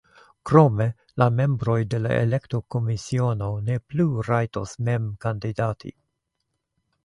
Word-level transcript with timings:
Krome 0.49 0.87
la 1.21 1.27
membroj 1.39 1.75
de 1.91 1.99
la 2.07 2.15
elektokomisiono 2.23 3.51
ne 3.69 3.77
plu 3.91 4.09
rajtos 4.31 4.77
mem 4.89 5.09
kandidati. 5.27 5.97